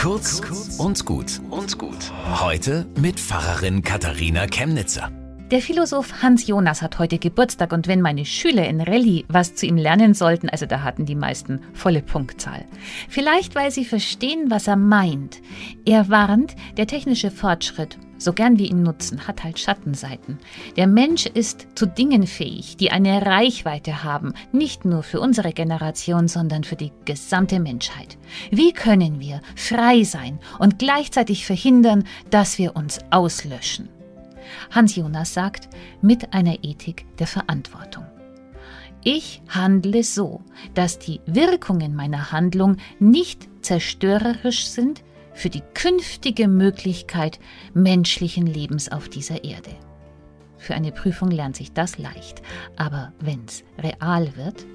[0.00, 0.40] Kurz
[0.78, 2.10] und gut und gut.
[2.40, 5.10] Heute mit Pfarrerin Katharina Chemnitzer.
[5.50, 9.66] Der Philosoph Hans Jonas hat heute Geburtstag und wenn meine Schüler in Rallye was zu
[9.66, 12.64] ihm lernen sollten, also da hatten die meisten volle Punktzahl.
[13.10, 15.42] Vielleicht, weil sie verstehen, was er meint.
[15.84, 20.38] Er warnt, der technische Fortschritt, so gern wir ihn nutzen, hat halt Schattenseiten.
[20.76, 26.28] Der Mensch ist zu Dingen fähig, die eine Reichweite haben, nicht nur für unsere Generation,
[26.28, 28.18] sondern für die gesamte Menschheit.
[28.50, 33.88] Wie können wir frei sein und gleichzeitig verhindern, dass wir uns auslöschen?
[34.70, 35.68] Hans Jonas sagt,
[36.02, 38.04] mit einer Ethik der Verantwortung.
[39.02, 40.42] Ich handle so,
[40.74, 45.02] dass die Wirkungen meiner Handlung nicht zerstörerisch sind
[45.40, 47.40] für die künftige Möglichkeit
[47.72, 49.70] menschlichen Lebens auf dieser Erde.
[50.58, 52.42] Für eine Prüfung lernt sich das leicht,
[52.76, 54.66] aber wenn's real wird,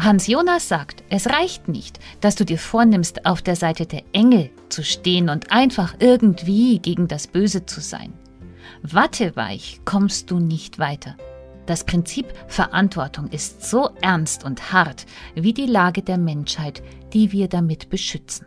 [0.00, 4.48] Hans Jonas sagt, es reicht nicht, dass du dir vornimmst, auf der Seite der Engel
[4.70, 8.14] zu stehen und einfach irgendwie gegen das Böse zu sein.
[8.80, 11.18] Watteweich kommst du nicht weiter.
[11.66, 17.48] Das Prinzip Verantwortung ist so ernst und hart wie die Lage der Menschheit, die wir
[17.48, 18.46] damit beschützen.